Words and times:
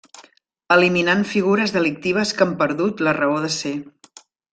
Eliminant 0.75 1.19
figures 1.33 1.73
delictives 1.75 2.31
que 2.39 2.43
han 2.47 2.55
perdut 2.63 3.05
la 3.09 3.13
raó 3.19 3.37
de 3.45 3.53
ser. 3.57 3.75